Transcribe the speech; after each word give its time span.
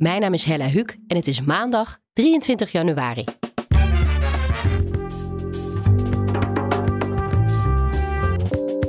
Mijn 0.00 0.20
naam 0.20 0.32
is 0.32 0.44
Hella 0.44 0.68
Huuk 0.68 0.98
en 1.06 1.16
het 1.16 1.26
is 1.26 1.40
maandag 1.40 1.98
23 2.12 2.72
januari. 2.72 3.24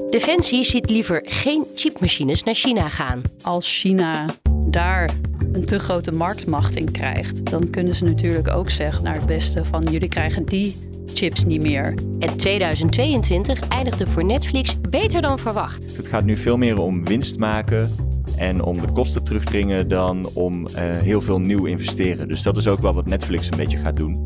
Defensie 0.09 0.63
ziet 0.63 0.89
liever 0.89 1.21
geen 1.27 1.65
chipmachines 1.75 2.43
naar 2.43 2.53
China 2.53 2.89
gaan. 2.89 3.21
Als 3.41 3.79
China 3.79 4.25
daar 4.65 5.09
een 5.53 5.65
te 5.65 5.79
grote 5.79 6.11
marktmacht 6.11 6.75
in 6.75 6.91
krijgt, 6.91 7.45
dan 7.45 7.69
kunnen 7.69 7.93
ze 7.93 8.03
natuurlijk 8.03 8.47
ook 8.47 8.69
zeggen 8.69 9.03
naar 9.03 9.15
het 9.15 9.25
beste 9.25 9.65
van 9.65 9.83
jullie 9.83 10.09
krijgen 10.09 10.45
die 10.45 10.77
chips 11.13 11.45
niet 11.45 11.61
meer. 11.61 11.93
En 12.19 12.37
2022 12.37 13.67
eindigde 13.67 14.07
voor 14.07 14.25
Netflix 14.25 14.81
beter 14.81 15.21
dan 15.21 15.39
verwacht. 15.39 15.97
Het 15.97 16.07
gaat 16.07 16.23
nu 16.23 16.37
veel 16.37 16.57
meer 16.57 16.79
om 16.79 17.05
winst 17.05 17.37
maken 17.37 18.10
en 18.37 18.63
om 18.63 18.79
de 18.79 18.91
kosten 18.91 19.23
terugdringen 19.23 19.87
dan 19.87 20.29
om 20.33 20.67
uh, 20.67 20.73
heel 20.77 21.21
veel 21.21 21.39
nieuw 21.39 21.65
investeren. 21.65 22.27
Dus 22.27 22.41
dat 22.41 22.57
is 22.57 22.67
ook 22.67 22.79
wel 22.79 22.93
wat 22.93 23.05
Netflix 23.05 23.51
een 23.51 23.57
beetje 23.57 23.77
gaat 23.77 23.95
doen. 23.95 24.25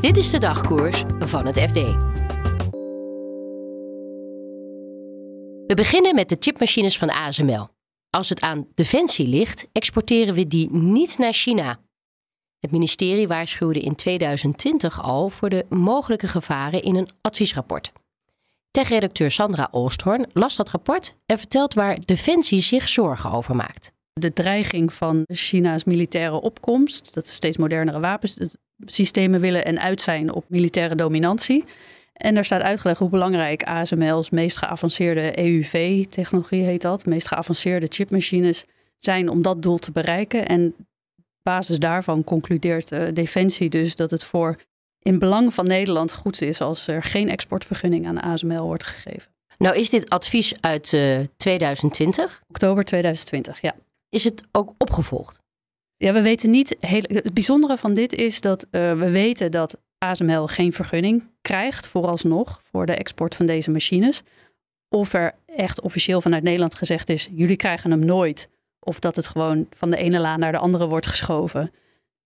Dit 0.00 0.16
is 0.16 0.30
de 0.30 0.38
dagkoers 0.38 1.04
van 1.18 1.46
het 1.46 1.60
FD. 1.60 1.74
We 5.66 5.74
beginnen 5.74 6.14
met 6.14 6.28
de 6.28 6.36
chipmachines 6.38 6.98
van 6.98 7.10
ASML. 7.10 7.68
Als 8.10 8.28
het 8.28 8.40
aan 8.40 8.66
defensie 8.74 9.28
ligt, 9.28 9.68
exporteren 9.72 10.34
we 10.34 10.46
die 10.46 10.70
niet 10.70 11.18
naar 11.18 11.32
China. 11.32 11.78
Het 12.58 12.70
ministerie 12.70 13.28
waarschuwde 13.28 13.80
in 13.80 13.94
2020 13.94 15.02
al 15.02 15.28
voor 15.28 15.48
de 15.48 15.66
mogelijke 15.68 16.28
gevaren 16.28 16.82
in 16.82 16.96
een 16.96 17.08
adviesrapport. 17.20 17.92
Tech-redacteur 18.76 19.30
Sandra 19.30 19.68
Oosthoorn 19.70 20.26
las 20.32 20.56
dat 20.56 20.70
rapport 20.70 21.16
en 21.26 21.38
vertelt 21.38 21.74
waar 21.74 21.98
Defensie 22.04 22.60
zich 22.60 22.88
zorgen 22.88 23.30
over 23.30 23.56
maakt. 23.56 23.92
De 24.12 24.32
dreiging 24.32 24.92
van 24.92 25.24
China's 25.26 25.84
militaire 25.84 26.40
opkomst, 26.40 27.14
dat 27.14 27.26
ze 27.26 27.34
steeds 27.34 27.56
modernere 27.56 28.00
wapensystemen 28.00 29.40
willen 29.40 29.64
en 29.64 29.80
uit 29.80 30.00
zijn 30.00 30.32
op 30.32 30.44
militaire 30.48 30.94
dominantie. 30.94 31.64
En 32.12 32.34
daar 32.34 32.44
staat 32.44 32.62
uitgelegd 32.62 32.98
hoe 32.98 33.08
belangrijk 33.08 33.62
ASML's 33.62 34.30
meest 34.30 34.56
geavanceerde 34.56 35.38
EUV-technologie 35.38 36.62
heet 36.62 36.82
dat, 36.82 37.06
meest 37.06 37.26
geavanceerde 37.26 37.86
chipmachines 37.88 38.64
zijn 38.96 39.28
om 39.28 39.42
dat 39.42 39.62
doel 39.62 39.78
te 39.78 39.92
bereiken. 39.92 40.46
En 40.46 40.74
basis 41.42 41.78
daarvan 41.78 42.24
concludeert 42.24 42.92
uh, 42.92 43.02
Defensie 43.12 43.70
dus 43.70 43.96
dat 43.96 44.10
het 44.10 44.24
voor 44.24 44.56
in 44.98 45.18
belang 45.18 45.54
van 45.54 45.66
Nederland 45.66 46.12
goed 46.12 46.42
is 46.42 46.60
als 46.60 46.86
er 46.86 47.02
geen 47.02 47.28
exportvergunning 47.28 48.06
aan 48.06 48.20
ASML 48.20 48.64
wordt 48.64 48.84
gegeven. 48.84 49.34
Nou 49.58 49.76
is 49.76 49.90
dit 49.90 50.10
advies 50.10 50.54
uit 50.60 50.92
uh, 50.92 51.20
2020? 51.36 52.42
Oktober 52.48 52.84
2020, 52.84 53.60
ja. 53.60 53.74
Is 54.08 54.24
het 54.24 54.42
ook 54.52 54.74
opgevolgd? 54.78 55.40
Ja, 55.96 56.12
we 56.12 56.22
weten 56.22 56.50
niet. 56.50 56.76
Heel, 56.80 57.02
het 57.06 57.34
bijzondere 57.34 57.78
van 57.78 57.94
dit 57.94 58.12
is 58.12 58.40
dat 58.40 58.64
uh, 58.64 58.70
we 58.98 59.10
weten 59.10 59.50
dat 59.50 59.78
ASML 59.98 60.46
geen 60.46 60.72
vergunning 60.72 61.30
krijgt, 61.40 61.86
vooralsnog, 61.86 62.60
voor 62.70 62.86
de 62.86 62.94
export 62.94 63.34
van 63.34 63.46
deze 63.46 63.70
machines. 63.70 64.22
Of 64.88 65.12
er 65.12 65.34
echt 65.46 65.80
officieel 65.80 66.20
vanuit 66.20 66.42
Nederland 66.42 66.74
gezegd 66.74 67.08
is: 67.08 67.28
jullie 67.32 67.56
krijgen 67.56 67.90
hem 67.90 68.04
nooit. 68.04 68.48
Of 68.80 68.98
dat 68.98 69.16
het 69.16 69.26
gewoon 69.26 69.66
van 69.70 69.90
de 69.90 69.96
ene 69.96 70.18
laan 70.18 70.40
naar 70.40 70.52
de 70.52 70.58
andere 70.58 70.86
wordt 70.86 71.06
geschoven. 71.06 71.72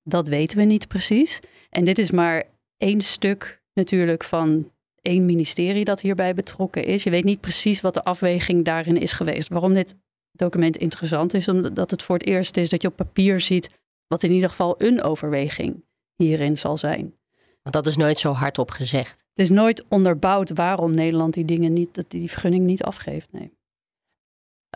Dat 0.03 0.29
weten 0.29 0.59
we 0.59 0.65
niet 0.65 0.89
precies. 0.89 1.41
En 1.71 1.85
dit 1.85 1.99
is 1.99 2.11
maar 2.11 2.45
één 2.81 3.01
stuk 3.01 3.63
natuurlijk 3.75 4.25
van 4.25 4.73
één 5.03 5.25
ministerie 5.25 5.85
dat 5.85 6.01
hierbij 6.01 6.35
betrokken 6.35 6.85
is. 6.85 7.03
Je 7.03 7.11
weet 7.11 7.25
niet 7.25 7.41
precies 7.41 7.81
wat 7.81 7.95
de 7.95 8.05
afweging 8.05 8.65
daarin 8.65 8.97
is 8.97 9.13
geweest. 9.13 9.49
Waarom 9.49 9.75
dit 9.75 9.97
document 10.33 10.77
interessant 10.77 11.35
is, 11.35 11.49
omdat 11.49 11.91
het 11.91 12.03
voor 12.03 12.17
het 12.17 12.27
eerst 12.27 12.57
is 12.57 12.69
dat 12.71 12.83
je 12.83 12.89
op 12.89 12.97
papier 12.97 13.41
ziet 13.41 13.71
wat 14.07 14.23
in 14.23 14.33
ieder 14.33 14.49
geval 14.49 14.75
een 14.79 15.03
overweging 15.03 15.85
hierin 16.17 16.57
zal 16.57 16.79
zijn. 16.79 17.15
Want 17.63 17.75
dat 17.75 17.87
is 17.87 17.97
nooit 17.97 18.19
zo 18.19 18.33
hardop 18.33 18.71
gezegd. 18.71 19.25
Het 19.35 19.49
is 19.49 19.51
nooit 19.51 19.85
onderbouwd 19.89 20.51
waarom 20.51 20.95
Nederland 20.95 21.35
die 21.35 21.45
dingen 21.45 21.73
niet, 21.73 21.95
dat 21.95 22.11
die 22.11 22.31
vergunning 22.31 22.65
niet 22.65 22.83
afgeeft. 22.83 23.33
Nee. 23.33 23.53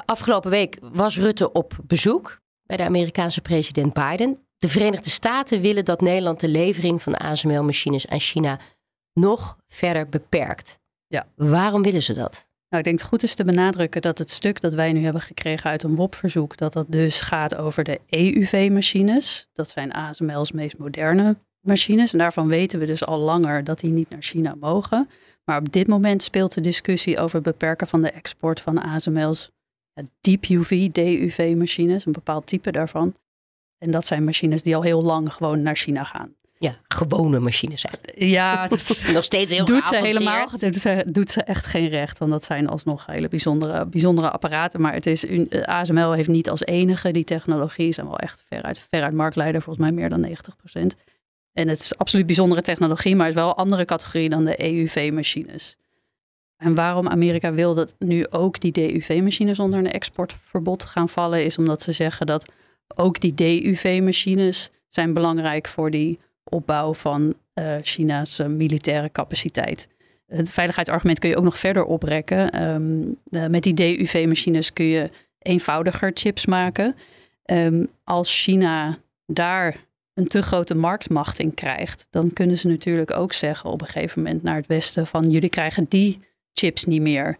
Afgelopen 0.05 0.51
week 0.51 0.79
was 0.81 1.19
Rutte 1.19 1.53
op 1.53 1.79
bezoek 1.87 2.41
bij 2.63 2.77
de 2.77 2.83
Amerikaanse 2.83 3.41
president 3.41 3.93
Biden. 3.93 4.47
De 4.65 4.71
Verenigde 4.71 5.11
Staten 5.11 5.61
willen 5.61 5.85
dat 5.85 6.01
Nederland 6.01 6.41
de 6.41 6.49
levering 6.49 7.03
van 7.03 7.15
ASML-machines 7.15 8.07
aan 8.09 8.21
China 8.21 8.59
nog 9.13 9.59
verder 9.69 10.09
beperkt. 10.09 10.81
Ja. 11.07 11.27
Waarom 11.37 11.83
willen 11.83 12.03
ze 12.03 12.13
dat? 12.13 12.49
Nou, 12.69 12.83
ik 12.83 12.85
denk 12.85 12.99
het 12.99 13.09
goed 13.09 13.23
is 13.23 13.35
te 13.35 13.45
benadrukken 13.45 14.03
dat 14.03 14.19
het 14.19 14.31
stuk 14.31 14.61
dat 14.61 14.75
wij 14.75 14.93
nu 14.93 15.05
hebben 15.05 15.23
gekregen 15.23 15.71
uit 15.71 15.83
een 15.83 15.95
WOP-verzoek, 15.95 16.57
dat 16.57 16.73
dat 16.73 16.87
dus 16.89 17.21
gaat 17.21 17.57
over 17.57 17.85
de 17.85 18.01
EUV-machines. 18.09 19.49
Dat 19.53 19.71
zijn 19.71 19.93
ASML's 19.93 20.53
meest 20.53 20.79
moderne 20.79 21.37
machines. 21.61 22.13
En 22.13 22.19
daarvan 22.19 22.49
weten 22.49 22.79
we 22.79 22.87
dus 22.87 23.05
al 23.05 23.19
langer 23.19 23.65
dat 23.65 23.81
die 23.81 23.91
niet 23.91 24.11
naar 24.11 24.23
China 24.23 24.55
mogen. 24.61 25.09
Maar 25.45 25.59
op 25.59 25.73
dit 25.73 25.87
moment 25.87 26.23
speelt 26.23 26.55
de 26.55 26.61
discussie 26.61 27.19
over 27.19 27.35
het 27.35 27.45
beperken 27.45 27.87
van 27.87 28.03
de 28.03 28.11
export 28.11 28.61
van 28.61 28.83
ASML's 28.83 29.51
ja, 29.93 30.03
deep 30.21 30.45
UV, 30.45 30.91
DUV-machines, 30.91 32.07
een 32.07 32.13
bepaald 32.13 32.47
type 32.47 32.71
daarvan. 32.71 33.15
En 33.79 33.91
dat 33.91 34.07
zijn 34.07 34.25
machines 34.25 34.63
die 34.63 34.77
al 34.77 34.83
heel 34.83 35.03
lang 35.03 35.33
gewoon 35.33 35.63
naar 35.63 35.77
China 35.77 36.05
gaan. 36.05 36.35
Ja, 36.59 36.75
gewone 36.89 37.39
machines 37.39 37.81
zijn. 37.81 38.31
Ja, 38.31 38.67
dat 38.69 39.01
nog 39.13 39.25
steeds 39.25 39.53
heel 39.53 39.65
doet 39.65 39.87
ze 39.87 39.97
helemaal. 39.97 40.49
Doet 40.59 40.77
ze, 40.77 41.05
doet 41.09 41.31
ze 41.31 41.43
echt 41.43 41.67
geen 41.67 41.89
recht, 41.89 42.19
want 42.19 42.31
dat 42.31 42.45
zijn 42.45 42.69
alsnog 42.69 43.07
hele 43.07 43.29
bijzondere, 43.29 43.87
bijzondere 43.87 44.31
apparaten. 44.31 44.81
Maar 44.81 44.93
het 44.93 45.07
is, 45.07 45.27
ASML 45.63 46.13
heeft 46.13 46.29
niet 46.29 46.51
als 46.51 46.65
enige 46.65 47.11
die 47.11 47.25
technologie. 47.25 47.87
Ze 47.87 47.93
zijn 47.93 48.07
wel 48.07 48.19
echt 48.19 48.45
veruit, 48.49 48.87
veruit 48.91 49.15
marktleider, 49.15 49.63
volgens 49.63 49.87
mij 49.87 49.95
meer 49.95 50.09
dan 50.09 50.21
90 50.21 50.57
procent. 50.57 50.95
En 51.53 51.69
het 51.69 51.81
is 51.81 51.99
absoluut 51.99 52.27
bijzondere 52.27 52.63
technologie, 52.63 53.17
maar 53.17 53.27
het 53.27 53.35
is 53.35 53.41
wel 53.41 53.51
een 53.51 53.57
andere 53.57 53.85
categorie 53.85 54.29
dan 54.29 54.45
de 54.45 54.63
EUV-machines. 54.63 55.77
En 56.57 56.75
waarom 56.75 57.09
Amerika 57.09 57.53
wil 57.53 57.75
dat 57.75 57.95
nu 57.99 58.27
ook 58.31 58.61
die 58.61 58.73
DUV-machines 58.73 59.59
onder 59.59 59.79
een 59.79 59.93
exportverbod 59.93 60.85
gaan 60.85 61.09
vallen, 61.09 61.45
is 61.45 61.59
omdat 61.59 61.83
ze 61.83 61.93
zeggen 61.93 62.27
dat 62.27 62.53
ook 62.95 63.21
die 63.21 63.35
DUV-machines 63.35 64.71
zijn 64.89 65.13
belangrijk 65.13 65.69
voor 65.69 65.91
die 65.91 66.19
opbouw 66.45 66.95
van 66.95 67.35
uh, 67.55 67.77
China's 67.83 68.39
militaire 68.39 69.13
capaciteit. 69.13 69.89
Het 70.27 70.51
veiligheidsargument 70.51 71.19
kun 71.19 71.29
je 71.29 71.37
ook 71.37 71.45
nog 71.45 71.59
verder 71.59 71.85
oprekken. 71.85 72.63
Um, 72.63 73.17
uh, 73.31 73.47
met 73.47 73.63
die 73.63 73.75
DUV-machines 73.75 74.73
kun 74.73 74.85
je 74.85 75.11
eenvoudiger 75.39 76.11
chips 76.15 76.47
maken. 76.47 76.97
Um, 77.45 77.89
als 78.05 78.43
China 78.43 78.99
daar 79.27 79.77
een 80.15 80.27
te 80.27 80.43
grote 80.43 80.75
marktmacht 80.75 81.39
in 81.39 81.55
krijgt, 81.55 82.07
dan 82.11 82.33
kunnen 82.33 82.57
ze 82.57 82.69
natuurlijk 82.69 83.11
ook 83.11 83.33
zeggen 83.33 83.71
op 83.71 83.81
een 83.81 83.87
gegeven 83.87 84.23
moment 84.23 84.43
naar 84.43 84.57
het 84.57 84.67
Westen 84.67 85.07
van 85.07 85.31
jullie 85.31 85.49
krijgen 85.49 85.87
die 85.89 86.21
chips 86.53 86.85
niet 86.85 87.03
meer. 87.03 87.37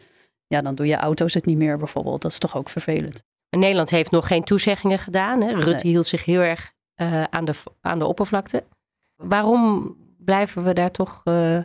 Ja, 0.47 0.61
dan 0.61 0.75
doe 0.75 0.87
je 0.87 0.97
auto's 0.97 1.35
het 1.35 1.47
niet 1.47 1.57
meer 1.57 1.79
bijvoorbeeld. 1.79 2.23
Dat 2.23 2.31
is 2.31 2.39
toch 2.39 2.57
ook 2.57 2.69
vervelend. 2.69 3.23
Nederland 3.59 3.91
heeft 3.91 4.11
nog 4.11 4.27
geen 4.27 4.45
toezeggingen 4.45 4.99
gedaan. 4.99 5.41
Hè? 5.41 5.53
Rutte 5.53 5.87
hield 5.87 6.07
zich 6.07 6.25
heel 6.25 6.41
erg 6.41 6.73
uh, 6.97 7.23
aan, 7.23 7.45
de, 7.45 7.55
aan 7.81 7.99
de 7.99 8.07
oppervlakte. 8.07 8.63
Waarom 9.17 9.95
blijven 10.19 10.65
we 10.65 10.73
daar 10.73 10.91
toch 10.91 11.21
uh, 11.25 11.59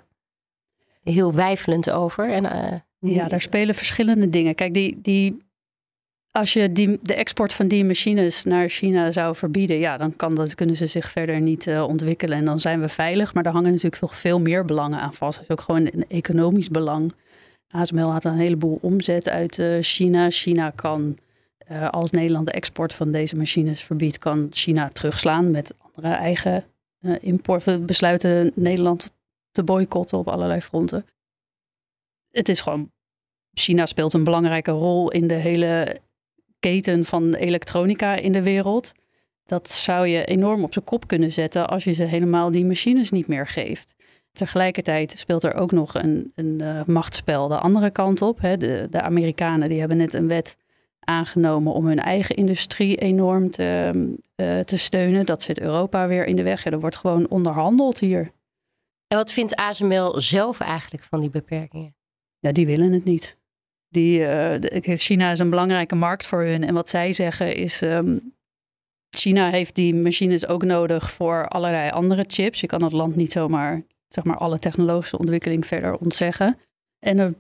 heel 1.04 1.34
wijfelend 1.34 1.90
over? 1.90 2.32
En, 2.32 2.44
uh, 2.44 3.14
ja, 3.16 3.28
daar 3.28 3.42
spelen 3.42 3.76
verschillende 3.76 4.30
dingen. 4.30 4.56
Kijk, 4.56 4.74
die, 4.74 5.00
die 5.02 5.38
als 6.32 6.54
je 6.54 6.72
die, 6.72 7.00
de 7.02 7.14
export 7.14 7.54
van 7.54 7.68
die 7.68 7.86
machines 7.86 8.44
naar 8.44 8.70
China 8.70 9.12
zou 9.12 9.36
verbieden, 9.36 9.78
ja, 9.78 9.98
dan 9.98 10.16
kan 10.16 10.36
dat, 10.36 10.56
kunnen 10.56 10.76
ze 10.76 10.88
zich 10.88 11.10
verder 11.10 11.42
niet 11.42 11.68
ontwikkelen. 11.68 12.38
En 12.38 12.46
dan 12.46 12.60
zijn 12.60 12.82
we 12.82 12.90
veilig. 12.90 13.34
Maar 13.34 13.44
daar 13.44 13.54
hangen 13.54 13.72
natuurlijk 13.72 14.02
nog 14.02 14.16
veel 14.16 14.40
meer 14.40 14.66
belangen 14.66 15.00
aan 15.00 15.14
vast. 15.14 15.40
Het 15.40 15.50
is 15.50 15.52
ook 15.52 15.62
gewoon 15.62 15.86
een 15.86 16.06
economisch 16.08 16.70
belang. 16.70 17.14
ASML 17.70 18.12
had 18.12 18.26
een 18.26 18.38
heleboel 18.38 18.78
omzet 18.82 19.30
uit 19.30 19.62
China. 19.82 20.30
China 20.30 20.70
kan, 20.70 21.18
uh, 21.72 21.90
als 21.90 22.12
Nederland 22.12 22.46
de 22.46 22.52
export 22.52 22.94
van 22.94 23.12
deze 23.12 23.36
machines 23.36 23.84
verbiedt, 23.84 24.18
kan 24.18 24.48
China 24.50 24.88
terugslaan 24.88 25.52
met 25.52 25.74
andere 25.82 26.14
eigen 26.14 26.64
import. 27.20 27.64
We 27.64 27.80
besluiten 27.80 28.52
Nederland 28.56 29.12
te 29.52 29.64
boycotten 29.64 30.18
op 30.18 30.28
allerlei 30.28 30.62
fronten. 30.62 31.06
Het 32.32 32.50
is 32.50 32.62
gewoon 32.62 32.92
China 33.54 33.86
speelt 33.86 34.14
een 34.14 34.24
belangrijke 34.24 34.72
rol 34.72 35.12
in 35.12 35.28
de 35.28 35.34
hele 35.34 35.98
keten 36.60 37.06
van 37.06 37.34
elektronica 37.34 38.16
in 38.16 38.32
de 38.32 38.42
wereld. 38.42 38.92
Dat 39.46 39.70
zou 39.70 40.08
je 40.08 40.26
enorm 40.26 40.64
op 40.64 40.74
zijn 40.74 40.86
kop 40.86 41.08
kunnen 41.08 41.32
zetten 41.32 41.68
als 41.68 41.84
je 41.84 41.92
ze 41.92 42.04
helemaal 42.04 42.52
die 42.52 42.66
machines 42.66 43.12
niet 43.12 43.28
meer 43.28 43.48
geeft. 43.48 43.94
Tegelijkertijd 44.32 45.12
speelt 45.18 45.44
er 45.44 45.54
ook 45.54 45.72
nog 45.72 45.94
een, 45.94 46.32
een 46.36 46.60
uh, 46.62 46.84
machtsspel 46.86 47.48
de 47.48 47.58
andere 47.58 47.90
kant 47.90 48.22
op. 48.22 48.42
Hè. 48.42 48.58
De, 48.58 48.88
de 48.90 49.02
Amerikanen 49.02 49.70
die 49.70 49.80
hebben 49.80 49.98
net 49.98 50.14
een 50.14 50.28
wet 50.28 50.58
aangenomen 51.10 51.74
om 51.74 51.86
hun 51.86 52.00
eigen 52.00 52.36
industrie 52.36 52.98
enorm 52.98 53.50
te, 53.50 53.92
uh, 54.36 54.60
te 54.60 54.78
steunen. 54.78 55.26
Dat 55.26 55.44
zit 55.44 55.60
Europa 55.60 56.08
weer 56.08 56.26
in 56.26 56.36
de 56.36 56.44
weg. 56.44 56.64
Ja, 56.64 56.72
er 56.72 56.80
wordt 56.80 56.96
gewoon 56.96 57.30
onderhandeld 57.30 58.00
hier. 58.00 58.32
En 59.08 59.18
wat 59.18 59.32
vindt 59.32 59.56
ASML 59.56 60.22
zelf 60.22 60.60
eigenlijk 60.60 61.04
van 61.04 61.22
die 61.22 61.30
beperkingen? 61.30 61.96
Ja, 62.40 62.52
die 62.52 62.66
willen 62.66 62.92
het 62.92 63.04
niet. 63.04 63.38
Die, 63.88 64.20
uh, 64.20 64.98
China 64.98 65.32
is 65.32 65.40
een 65.40 65.50
belangrijke 65.50 65.96
markt 65.96 66.26
voor 66.26 66.44
hun. 66.44 66.64
En 66.64 66.74
wat 66.74 66.90
zij 66.90 67.14
zeggen 67.14 67.56
is, 67.56 67.82
um, 67.82 68.34
China 69.10 69.50
heeft 69.50 69.76
die 69.76 69.96
machines 69.96 70.48
ook 70.48 70.64
nodig 70.64 71.12
voor 71.12 71.48
allerlei 71.48 71.90
andere 71.92 72.24
chips. 72.28 72.60
Je 72.60 72.68
kan 72.68 72.84
het 72.84 72.92
land 72.92 73.16
niet 73.16 73.32
zomaar 73.32 73.84
zeg 74.08 74.24
maar, 74.24 74.38
alle 74.38 74.60
technologische 74.60 75.18
ontwikkeling 75.18 75.66
verder 75.66 75.98
ontzeggen. 75.98 76.58
En 77.00 77.18
er, 77.18 77.34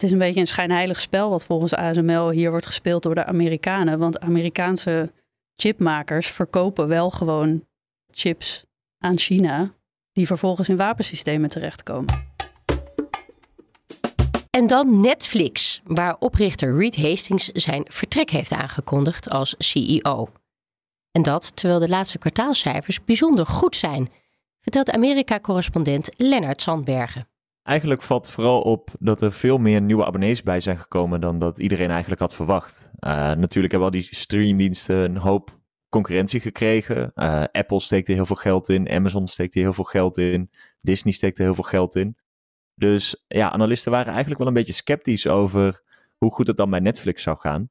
het 0.00 0.08
is 0.08 0.14
een 0.14 0.26
beetje 0.26 0.40
een 0.40 0.46
schijnheilig 0.46 1.00
spel 1.00 1.30
wat 1.30 1.44
volgens 1.44 1.74
ASML 1.74 2.30
hier 2.30 2.50
wordt 2.50 2.66
gespeeld 2.66 3.02
door 3.02 3.14
de 3.14 3.24
Amerikanen. 3.24 3.98
Want 3.98 4.20
Amerikaanse 4.20 5.12
chipmakers 5.56 6.26
verkopen 6.26 6.88
wel 6.88 7.10
gewoon 7.10 7.66
chips 8.10 8.64
aan 8.98 9.18
China, 9.18 9.74
die 10.12 10.26
vervolgens 10.26 10.68
in 10.68 10.76
wapensystemen 10.76 11.48
terechtkomen. 11.48 12.28
En 14.50 14.66
dan 14.66 15.00
Netflix, 15.00 15.80
waar 15.84 16.16
oprichter 16.18 16.76
Reed 16.76 16.96
Hastings 16.96 17.46
zijn 17.46 17.84
vertrek 17.88 18.30
heeft 18.30 18.52
aangekondigd 18.52 19.30
als 19.30 19.54
CEO. 19.58 20.28
En 21.10 21.22
dat 21.22 21.56
terwijl 21.56 21.80
de 21.80 21.88
laatste 21.88 22.18
kwartaalcijfers 22.18 23.04
bijzonder 23.04 23.46
goed 23.46 23.76
zijn, 23.76 24.10
vertelt 24.60 24.90
Amerika-correspondent 24.90 26.10
Lennart 26.16 26.62
Sandbergen. 26.62 27.29
Eigenlijk 27.70 28.02
valt 28.02 28.30
vooral 28.30 28.60
op 28.60 28.90
dat 28.98 29.22
er 29.22 29.32
veel 29.32 29.58
meer 29.58 29.80
nieuwe 29.80 30.04
abonnees 30.04 30.42
bij 30.42 30.60
zijn 30.60 30.78
gekomen 30.78 31.20
dan 31.20 31.38
dat 31.38 31.58
iedereen 31.58 31.90
eigenlijk 31.90 32.20
had 32.20 32.34
verwacht. 32.34 32.90
Uh, 33.00 33.10
natuurlijk 33.10 33.72
hebben 33.72 33.82
al 33.82 33.90
die 33.90 34.08
streamdiensten 34.10 34.96
een 34.96 35.16
hoop 35.16 35.58
concurrentie 35.88 36.40
gekregen. 36.40 37.12
Uh, 37.14 37.44
Apple 37.52 37.80
steekt 37.80 38.08
er 38.08 38.14
heel 38.14 38.26
veel 38.26 38.36
geld 38.36 38.68
in, 38.68 38.90
Amazon 38.90 39.28
steekt 39.28 39.54
er 39.54 39.60
heel 39.60 39.72
veel 39.72 39.84
geld 39.84 40.18
in, 40.18 40.50
Disney 40.80 41.12
steekt 41.12 41.38
er 41.38 41.44
heel 41.44 41.54
veel 41.54 41.64
geld 41.64 41.96
in. 41.96 42.16
Dus 42.74 43.24
ja, 43.28 43.50
analisten 43.50 43.90
waren 43.90 44.08
eigenlijk 44.08 44.38
wel 44.38 44.48
een 44.48 44.54
beetje 44.54 44.72
sceptisch 44.72 45.26
over 45.26 45.82
hoe 46.16 46.32
goed 46.32 46.46
het 46.46 46.56
dan 46.56 46.70
bij 46.70 46.80
Netflix 46.80 47.22
zou 47.22 47.38
gaan. 47.38 47.68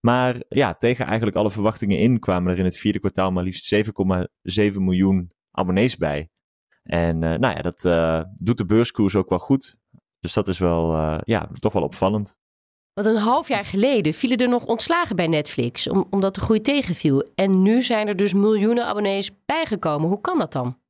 Maar 0.00 0.42
ja, 0.48 0.74
tegen 0.74 1.06
eigenlijk 1.06 1.36
alle 1.36 1.50
verwachtingen 1.50 1.98
in 1.98 2.18
kwamen 2.18 2.52
er 2.52 2.58
in 2.58 2.64
het 2.64 2.76
vierde 2.76 3.00
kwartaal 3.00 3.32
maar 3.32 3.44
liefst 3.44 3.74
7,7 3.74 3.82
miljoen 4.74 5.30
abonnees 5.50 5.96
bij. 5.96 6.28
En 6.82 7.22
uh, 7.22 7.34
nou 7.34 7.56
ja, 7.56 7.62
dat 7.62 7.84
uh, 7.84 8.22
doet 8.38 8.56
de 8.56 8.66
beurskoers 8.66 9.16
ook 9.16 9.28
wel 9.28 9.38
goed. 9.38 9.76
Dus 10.20 10.32
dat 10.32 10.48
is 10.48 10.58
wel, 10.58 10.94
uh, 10.94 11.18
ja, 11.24 11.48
toch 11.58 11.72
wel 11.72 11.82
opvallend. 11.82 12.36
Want 12.92 13.06
een 13.06 13.16
half 13.16 13.48
jaar 13.48 13.64
geleden 13.64 14.12
vielen 14.12 14.38
er 14.38 14.48
nog 14.48 14.64
ontslagen 14.64 15.16
bij 15.16 15.26
Netflix, 15.26 15.88
om, 15.88 16.06
omdat 16.10 16.34
de 16.34 16.40
groei 16.40 16.60
tegenviel. 16.60 17.28
En 17.34 17.62
nu 17.62 17.82
zijn 17.82 18.08
er 18.08 18.16
dus 18.16 18.32
miljoenen 18.34 18.86
abonnees 18.86 19.30
bijgekomen. 19.46 20.08
Hoe 20.08 20.20
kan 20.20 20.38
dat 20.38 20.52
dan? 20.52 20.80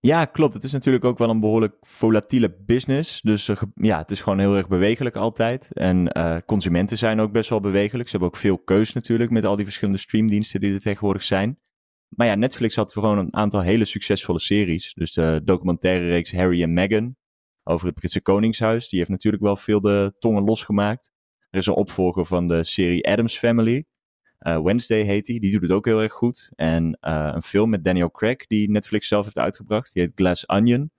Ja, 0.00 0.24
klopt. 0.24 0.54
Het 0.54 0.64
is 0.64 0.72
natuurlijk 0.72 1.04
ook 1.04 1.18
wel 1.18 1.30
een 1.30 1.40
behoorlijk 1.40 1.76
volatiele 1.80 2.56
business. 2.66 3.20
Dus 3.20 3.50
ja, 3.74 3.98
het 3.98 4.10
is 4.10 4.20
gewoon 4.20 4.38
heel 4.38 4.56
erg 4.56 4.68
bewegelijk 4.68 5.16
altijd. 5.16 5.72
En 5.72 6.18
uh, 6.18 6.36
consumenten 6.46 6.98
zijn 6.98 7.20
ook 7.20 7.32
best 7.32 7.50
wel 7.50 7.60
bewegelijk. 7.60 8.08
Ze 8.08 8.16
hebben 8.16 8.34
ook 8.34 8.40
veel 8.40 8.58
keus 8.58 8.92
natuurlijk 8.92 9.30
met 9.30 9.44
al 9.44 9.56
die 9.56 9.64
verschillende 9.64 10.00
streamdiensten 10.00 10.60
die 10.60 10.74
er 10.74 10.80
tegenwoordig 10.80 11.22
zijn. 11.22 11.58
Maar 12.08 12.26
ja, 12.26 12.34
Netflix 12.34 12.76
had 12.76 12.92
gewoon 12.92 13.18
een 13.18 13.34
aantal 13.34 13.60
hele 13.60 13.84
succesvolle 13.84 14.40
series. 14.40 14.92
Dus 14.94 15.12
de 15.12 15.40
documentaire 15.44 16.08
reeks 16.08 16.32
Harry 16.32 16.62
en 16.62 16.72
Meghan 16.72 17.16
over 17.64 17.86
het 17.86 17.94
Britse 17.94 18.20
Koningshuis. 18.20 18.88
Die 18.88 18.98
heeft 18.98 19.10
natuurlijk 19.10 19.42
wel 19.42 19.56
veel 19.56 19.80
de 19.80 20.14
tongen 20.18 20.44
losgemaakt. 20.44 21.10
Er 21.50 21.58
is 21.58 21.66
een 21.66 21.74
opvolger 21.74 22.26
van 22.26 22.48
de 22.48 22.64
serie 22.64 23.08
Adams 23.08 23.38
Family. 23.38 23.84
Uh, 24.40 24.62
Wednesday 24.62 25.02
heet 25.02 25.24
die. 25.24 25.40
Die 25.40 25.52
doet 25.52 25.62
het 25.62 25.70
ook 25.70 25.84
heel 25.84 26.02
erg 26.02 26.12
goed. 26.12 26.50
En 26.54 26.98
uh, 27.00 27.30
een 27.34 27.42
film 27.42 27.70
met 27.70 27.84
Daniel 27.84 28.10
Craig 28.10 28.46
die 28.46 28.70
Netflix 28.70 29.08
zelf 29.08 29.24
heeft 29.24 29.38
uitgebracht. 29.38 29.92
Die 29.92 30.02
heet 30.02 30.12
Glass 30.14 30.46
Onion. 30.46 30.90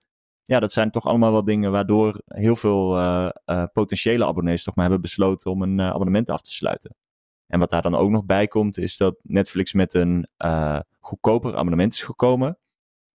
Ja, 0.44 0.60
dat 0.60 0.72
zijn 0.72 0.90
toch 0.90 1.06
allemaal 1.06 1.32
wel 1.32 1.44
dingen 1.44 1.70
waardoor 1.70 2.22
heel 2.26 2.56
veel 2.56 2.98
uh, 2.98 3.30
potentiële 3.72 4.26
abonnees 4.26 4.62
toch 4.62 4.74
maar 4.74 4.84
hebben 4.84 5.02
besloten 5.02 5.50
om 5.50 5.62
een 5.62 5.80
abonnement 5.80 6.30
af 6.30 6.40
te 6.40 6.52
sluiten. 6.52 6.96
En 7.46 7.58
wat 7.58 7.70
daar 7.70 7.82
dan 7.82 7.94
ook 7.94 8.10
nog 8.10 8.24
bij 8.24 8.46
komt, 8.46 8.78
is 8.78 8.96
dat 8.96 9.16
Netflix 9.22 9.72
met 9.72 9.94
een 9.94 10.28
goedkoper 11.10 11.56
abonnement 11.56 11.92
is 11.92 12.02
gekomen. 12.02 12.58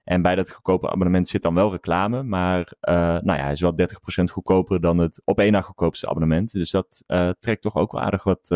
En 0.04 0.22
bij 0.22 0.36
dat 0.36 0.52
goedkope 0.52 0.90
abonnement 0.90 1.28
zit 1.28 1.42
dan 1.42 1.54
wel 1.54 1.72
reclame, 1.72 2.24
maar 2.24 2.74
nou 3.22 3.34
ja, 3.34 3.44
hij 3.44 3.52
is 3.52 3.62
wel 3.62 3.76
30% 3.82 4.24
goedkoper 4.32 4.82
dan 4.82 4.98
het 4.98 5.22
op 5.26 5.40
één 5.40 5.52
na 5.52 5.62
goedkoopste 5.62 6.08
abonnement. 6.08 6.52
Dus 6.52 6.72
dat 6.72 7.04
trekt 7.40 7.62
toch 7.62 7.76
ook 7.76 7.92
wel 7.92 8.02
aardig 8.02 8.24
wat 8.24 8.56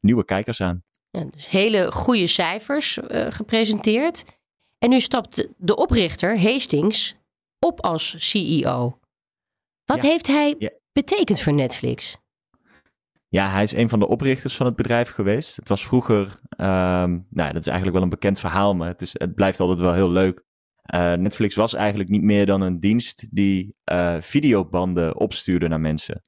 nieuwe 0.00 0.24
kijkers 0.24 0.60
aan. 0.60 0.82
Ja, 1.10 1.24
dus 1.24 1.48
hele 1.48 1.92
goede 1.92 2.26
cijfers 2.26 2.98
gepresenteerd. 3.28 4.38
En 4.78 4.90
nu 4.90 5.00
stapt 5.00 5.48
de 5.56 5.76
oprichter, 5.76 6.40
Hastings, 6.40 7.16
op 7.58 7.80
als 7.80 8.30
CEO. 8.30 8.98
Wat 9.84 10.02
ja. 10.02 10.08
heeft 10.08 10.26
hij 10.26 10.54
ja. 10.58 10.70
betekend 10.92 11.40
voor 11.40 11.52
Netflix? 11.52 12.16
Ja, 13.34 13.50
hij 13.50 13.62
is 13.62 13.72
een 13.72 13.88
van 13.88 13.98
de 13.98 14.08
oprichters 14.08 14.56
van 14.56 14.66
het 14.66 14.76
bedrijf 14.76 15.10
geweest. 15.10 15.56
Het 15.56 15.68
was 15.68 15.86
vroeger, 15.86 16.40
um, 16.56 17.26
nou, 17.30 17.52
dat 17.52 17.56
is 17.56 17.66
eigenlijk 17.66 17.92
wel 17.92 18.02
een 18.02 18.08
bekend 18.08 18.40
verhaal, 18.40 18.74
maar 18.74 18.88
het, 18.88 19.02
is, 19.02 19.10
het 19.12 19.34
blijft 19.34 19.60
altijd 19.60 19.78
wel 19.78 19.92
heel 19.92 20.10
leuk. 20.10 20.44
Uh, 20.94 21.12
Netflix 21.12 21.54
was 21.54 21.74
eigenlijk 21.74 22.10
niet 22.10 22.22
meer 22.22 22.46
dan 22.46 22.60
een 22.60 22.80
dienst 22.80 23.28
die 23.30 23.74
uh, 23.92 24.20
videobanden 24.20 25.16
opstuurde 25.16 25.68
naar 25.68 25.80
mensen. 25.80 26.22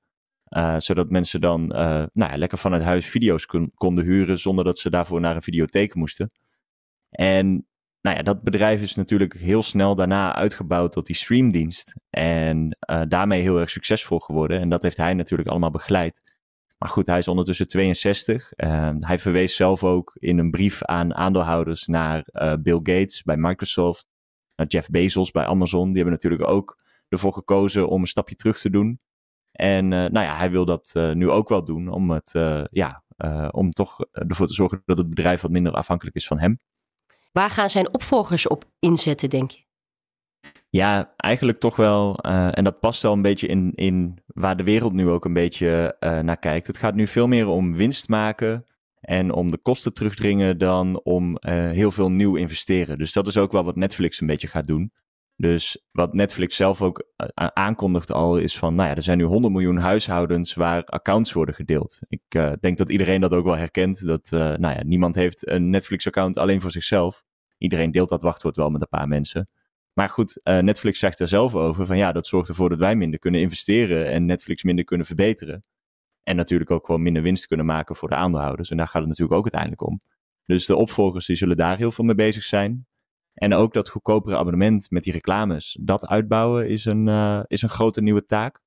Uh, 0.56 0.74
zodat 0.78 1.10
mensen 1.10 1.40
dan 1.40 1.66
nou 1.66 2.10
ja, 2.12 2.36
lekker 2.36 2.58
vanuit 2.58 2.82
huis 2.82 3.06
video's 3.06 3.46
kon, 3.46 3.70
konden 3.74 4.04
huren 4.04 4.38
zonder 4.38 4.64
dat 4.64 4.78
ze 4.78 4.90
daarvoor 4.90 5.20
naar 5.20 5.36
een 5.36 5.42
videotheek 5.42 5.94
moesten. 5.94 6.30
En 7.10 7.66
nou 8.00 8.16
ja, 8.16 8.22
dat 8.22 8.42
bedrijf 8.42 8.82
is 8.82 8.94
natuurlijk 8.94 9.34
heel 9.34 9.62
snel 9.62 9.94
daarna 9.94 10.34
uitgebouwd 10.34 10.92
tot 10.92 11.06
die 11.06 11.16
streamdienst. 11.16 11.94
En 12.10 12.76
daarmee 13.08 13.40
heel 13.40 13.58
erg 13.58 13.70
succesvol 13.70 14.18
geworden. 14.18 14.60
En 14.60 14.68
dat 14.68 14.82
heeft 14.82 14.96
hij 14.96 15.14
natuurlijk 15.14 15.48
allemaal 15.48 15.70
begeleid. 15.70 16.34
Maar 16.78 16.88
goed, 16.88 17.06
hij 17.06 17.18
is 17.18 17.28
ondertussen 17.28 17.68
62. 17.68 18.52
hij 18.98 19.18
verwees 19.18 19.56
zelf 19.56 19.84
ook 19.84 20.16
in 20.18 20.38
een 20.38 20.50
brief 20.50 20.82
aan 20.82 21.14
aandeelhouders 21.14 21.86
naar 21.86 22.24
Bill 22.60 22.80
Gates 22.82 23.22
bij 23.22 23.36
Microsoft. 23.36 24.08
Naar 24.56 24.66
Jeff 24.66 24.88
Bezos 24.88 25.30
bij 25.30 25.46
Amazon. 25.46 25.86
Die 25.86 25.94
hebben 25.94 26.12
natuurlijk 26.12 26.48
ook 26.50 26.78
ervoor 27.08 27.32
gekozen 27.32 27.88
om 27.88 28.00
een 28.00 28.06
stapje 28.06 28.36
terug 28.36 28.58
te 28.58 28.70
doen. 28.70 29.00
En 29.52 29.84
uh, 29.84 29.90
nou 29.90 30.26
ja, 30.26 30.36
hij 30.36 30.50
wil 30.50 30.64
dat 30.64 30.92
uh, 30.96 31.12
nu 31.12 31.30
ook 31.30 31.48
wel 31.48 31.64
doen 31.64 31.88
om, 31.88 32.10
het, 32.10 32.32
ja, 32.70 33.02
om 33.50 33.70
toch 33.70 34.00
ervoor 34.10 34.46
te 34.46 34.54
zorgen 34.54 34.82
dat 34.84 34.98
het 34.98 35.08
bedrijf 35.08 35.40
wat 35.40 35.50
minder 35.50 35.72
afhankelijk 35.72 36.16
is 36.16 36.26
van 36.26 36.38
hem. 36.38 36.60
Waar 37.32 37.50
gaan 37.50 37.70
zijn 37.70 37.94
opvolgers 37.94 38.48
op 38.48 38.64
inzetten, 38.78 39.30
denk 39.30 39.50
je? 39.50 39.65
Ja, 40.70 41.14
eigenlijk 41.16 41.60
toch 41.60 41.76
wel. 41.76 42.18
en 42.18 42.64
dat 42.64 42.80
past 42.80 43.02
wel 43.02 43.12
een 43.12 43.22
beetje 43.22 43.46
in, 43.46 43.72
in 43.74 44.18
waar 44.26 44.56
de 44.56 44.62
wereld 44.62 44.92
nu 44.92 45.08
ook 45.08 45.24
een 45.24 45.32
beetje 45.32 45.96
naar 46.00 46.38
kijkt. 46.38 46.66
Het 46.66 46.78
gaat 46.78 46.94
nu 46.94 47.06
veel 47.06 47.26
meer 47.26 47.46
om 47.46 47.74
winst 47.74 48.08
maken 48.08 48.64
en 49.00 49.32
om 49.32 49.50
de 49.50 49.58
kosten 49.58 49.94
terugdringen 49.94 50.58
dan 50.58 51.00
om 51.02 51.36
heel 51.48 51.90
veel 51.90 52.10
nieuw 52.10 52.36
investeren. 52.36 52.98
Dus 52.98 53.12
dat 53.12 53.26
is 53.26 53.36
ook 53.36 53.52
wel 53.52 53.64
wat 53.64 53.76
Netflix 53.76 54.20
een 54.20 54.26
beetje 54.26 54.48
gaat 54.48 54.66
doen. 54.66 54.92
Dus 55.36 55.86
wat 55.92 56.14
Netflix 56.14 56.56
zelf 56.56 56.82
ook 56.82 57.06
eh, 57.16 57.46
aankondigt 57.46 58.12
al 58.12 58.38
is 58.38 58.58
van, 58.58 58.74
nou 58.74 58.88
ja, 58.88 58.94
er 58.96 59.02
zijn 59.02 59.18
nu 59.18 59.24
100 59.24 59.52
miljoen 59.52 59.76
huishoudens 59.76 60.54
waar 60.54 60.84
accounts 60.84 61.32
worden 61.32 61.54
gedeeld. 61.54 61.98
Ik 62.08 62.56
denk 62.60 62.78
dat 62.78 62.90
iedereen 62.90 63.20
dat 63.20 63.32
ook 63.32 63.44
wel 63.44 63.56
herkent. 63.56 64.06
Dat, 64.06 64.30
nou 64.30 64.68
ja, 64.74 64.82
niemand 64.84 65.14
heeft 65.14 65.48
een 65.48 65.70
Netflix-account 65.70 66.36
alleen 66.38 66.60
voor 66.60 66.70
zichzelf. 66.70 67.24
Iedereen 67.58 67.90
deelt 67.90 68.08
dat 68.08 68.22
wachtwoord 68.22 68.56
wel 68.56 68.70
met 68.70 68.80
een 68.80 68.88
paar 68.88 69.08
mensen. 69.08 69.52
Maar 69.98 70.08
goed, 70.08 70.40
uh, 70.44 70.58
Netflix 70.58 70.98
zegt 70.98 71.20
er 71.20 71.28
zelf 71.28 71.54
over 71.54 71.86
van 71.86 71.96
ja, 71.96 72.12
dat 72.12 72.26
zorgt 72.26 72.48
ervoor 72.48 72.68
dat 72.68 72.78
wij 72.78 72.96
minder 72.96 73.18
kunnen 73.18 73.40
investeren 73.40 74.06
en 74.06 74.24
Netflix 74.24 74.62
minder 74.62 74.84
kunnen 74.84 75.06
verbeteren. 75.06 75.64
En 76.22 76.36
natuurlijk 76.36 76.70
ook 76.70 76.86
gewoon 76.86 77.02
minder 77.02 77.22
winst 77.22 77.46
kunnen 77.46 77.66
maken 77.66 77.96
voor 77.96 78.08
de 78.08 78.14
aandeelhouders. 78.14 78.70
En 78.70 78.76
daar 78.76 78.86
gaat 78.86 79.00
het 79.00 79.08
natuurlijk 79.08 79.36
ook 79.36 79.52
uiteindelijk 79.52 79.82
om. 79.82 80.00
Dus 80.44 80.66
de 80.66 80.76
opvolgers 80.76 81.26
die 81.26 81.36
zullen 81.36 81.56
daar 81.56 81.76
heel 81.76 81.90
veel 81.90 82.04
mee 82.04 82.14
bezig 82.14 82.44
zijn. 82.44 82.86
En 83.34 83.54
ook 83.54 83.72
dat 83.72 83.88
goedkopere 83.88 84.36
abonnement 84.36 84.90
met 84.90 85.02
die 85.02 85.12
reclames, 85.12 85.78
dat 85.80 86.06
uitbouwen 86.06 86.68
is 86.68 86.84
een, 86.84 87.06
uh, 87.06 87.42
is 87.46 87.62
een 87.62 87.68
grote 87.68 88.02
nieuwe 88.02 88.26
taak. 88.26 88.60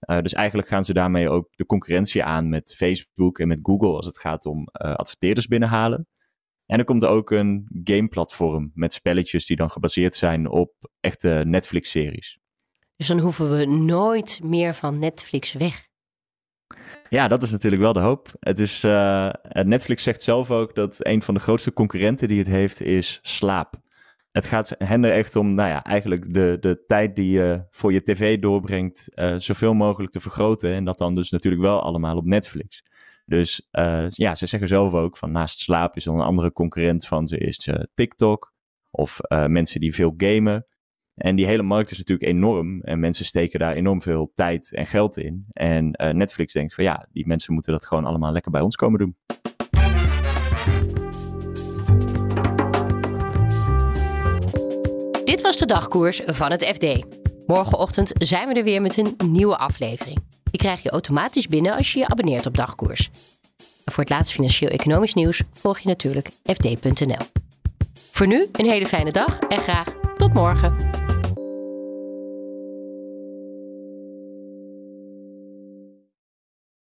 Uh, 0.00 0.20
dus 0.20 0.32
eigenlijk 0.32 0.68
gaan 0.68 0.84
ze 0.84 0.92
daarmee 0.92 1.28
ook 1.28 1.48
de 1.50 1.66
concurrentie 1.66 2.24
aan 2.24 2.48
met 2.48 2.74
Facebook 2.76 3.38
en 3.38 3.48
met 3.48 3.60
Google 3.62 3.96
als 3.96 4.06
het 4.06 4.18
gaat 4.18 4.46
om 4.46 4.68
adverteerders 4.72 5.46
binnenhalen. 5.46 6.06
En 6.70 6.78
er 6.78 6.84
komt 6.84 7.04
ook 7.04 7.30
een 7.30 7.66
gameplatform 7.84 8.70
met 8.74 8.92
spelletjes 8.92 9.46
die 9.46 9.56
dan 9.56 9.70
gebaseerd 9.70 10.16
zijn 10.16 10.48
op 10.48 10.72
echte 11.00 11.42
Netflix-series. 11.46 12.38
Dus 12.96 13.06
dan 13.06 13.18
hoeven 13.18 13.50
we 13.56 13.66
nooit 13.66 14.40
meer 14.42 14.74
van 14.74 14.98
Netflix 14.98 15.52
weg. 15.52 15.88
Ja, 17.08 17.28
dat 17.28 17.42
is 17.42 17.50
natuurlijk 17.50 17.82
wel 17.82 17.92
de 17.92 18.00
hoop. 18.00 18.32
Het 18.40 18.58
is, 18.58 18.84
uh, 18.84 19.30
Netflix 19.52 20.02
zegt 20.02 20.22
zelf 20.22 20.50
ook 20.50 20.74
dat 20.74 21.06
een 21.06 21.22
van 21.22 21.34
de 21.34 21.40
grootste 21.40 21.72
concurrenten 21.72 22.28
die 22.28 22.38
het 22.38 22.48
heeft 22.48 22.80
is 22.80 23.18
slaap. 23.22 23.74
Het 24.32 24.46
gaat 24.46 24.74
hen 24.78 25.04
er 25.04 25.12
echt 25.12 25.36
om, 25.36 25.54
nou 25.54 25.68
ja, 25.68 25.84
eigenlijk 25.84 26.34
de, 26.34 26.56
de 26.60 26.84
tijd 26.86 27.16
die 27.16 27.30
je 27.30 27.66
voor 27.70 27.92
je 27.92 28.02
tv 28.02 28.38
doorbrengt, 28.38 29.08
uh, 29.14 29.34
zoveel 29.38 29.74
mogelijk 29.74 30.12
te 30.12 30.20
vergroten. 30.20 30.72
En 30.72 30.84
dat 30.84 30.98
dan 30.98 31.14
dus 31.14 31.30
natuurlijk 31.30 31.62
wel 31.62 31.82
allemaal 31.82 32.16
op 32.16 32.24
Netflix. 32.24 32.82
Dus 33.30 33.68
uh, 33.72 34.06
ja, 34.08 34.34
ze 34.34 34.46
zeggen 34.46 34.68
zelf 34.68 34.92
ook 34.92 35.16
van 35.16 35.32
naast 35.32 35.58
slaap 35.58 35.96
is 35.96 36.04
dan 36.04 36.14
een 36.14 36.26
andere 36.26 36.52
concurrent 36.52 37.06
van 37.06 37.26
ze 37.26 37.38
is 37.38 37.68
TikTok. 37.94 38.52
Of 38.90 39.20
mensen 39.28 39.80
die 39.80 39.94
veel 39.94 40.14
gamen. 40.16 40.66
En 41.14 41.36
die 41.36 41.46
hele 41.46 41.62
markt 41.62 41.90
is 41.90 41.98
natuurlijk 41.98 42.28
enorm 42.28 42.82
en 42.82 43.00
mensen 43.00 43.24
steken 43.24 43.58
daar 43.58 43.74
enorm 43.74 44.02
veel 44.02 44.32
tijd 44.34 44.74
en 44.74 44.86
geld 44.86 45.16
in. 45.16 45.46
En 45.52 45.90
Netflix 46.16 46.52
denkt 46.52 46.74
van 46.74 46.84
ja, 46.84 47.08
die 47.12 47.26
mensen 47.26 47.54
moeten 47.54 47.72
dat 47.72 47.86
gewoon 47.86 48.04
allemaal 48.04 48.32
lekker 48.32 48.50
bij 48.50 48.60
ons 48.60 48.76
komen 48.76 48.98
doen. 48.98 49.16
Dit 55.24 55.40
was 55.42 55.58
de 55.58 55.66
dagkoers 55.66 56.20
van 56.24 56.50
het 56.50 56.64
FD. 56.64 57.06
Morgenochtend 57.46 58.12
zijn 58.14 58.48
we 58.48 58.54
er 58.54 58.64
weer 58.64 58.82
met 58.82 58.96
een 58.96 59.16
nieuwe 59.30 59.56
aflevering. 59.56 60.29
Die 60.50 60.60
krijg 60.60 60.82
je 60.82 60.90
automatisch 60.90 61.46
binnen 61.46 61.76
als 61.76 61.92
je 61.92 61.98
je 61.98 62.08
abonneert 62.08 62.46
op 62.46 62.56
dagkoers. 62.56 63.10
En 63.84 63.92
voor 63.92 64.02
het 64.02 64.12
laatste 64.12 64.34
financieel-economisch 64.34 65.14
nieuws 65.14 65.42
volg 65.52 65.78
je 65.78 65.88
natuurlijk 65.88 66.30
fd.nl. 66.44 67.26
Voor 68.10 68.26
nu 68.26 68.48
een 68.52 68.70
hele 68.70 68.86
fijne 68.86 69.12
dag 69.12 69.38
en 69.38 69.58
graag 69.58 69.88
tot 70.16 70.34
morgen. 70.34 70.98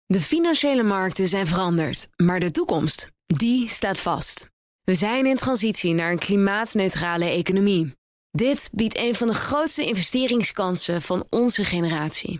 De 0.06 0.22
financiële 0.22 0.84
markten 0.84 1.28
zijn 1.28 1.48
veranderd, 1.48 2.08
maar 2.16 2.40
de 2.40 2.52
toekomst, 2.52 3.10
die 3.26 3.70
staat 3.70 4.00
vast. 4.00 4.50
We 4.84 4.94
zijn 4.94 5.26
in 5.26 5.36
transitie 5.36 5.94
naar 5.94 6.12
een 6.12 6.20
klimaatneutrale 6.20 7.26
economie. 7.26 7.94
Dit 8.32 8.70
biedt 8.74 8.98
een 8.98 9.16
van 9.16 9.28
de 9.28 9.34
grootste 9.34 9.86
investeringskansen 9.86 11.02
van 11.02 11.26
onze 11.30 11.64
generatie. 11.64 12.40